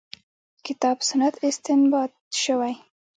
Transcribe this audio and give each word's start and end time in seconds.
کتاب 0.65 0.97
سنت 1.09 1.35
استنباط 1.47 2.11
شوې. 2.43 2.73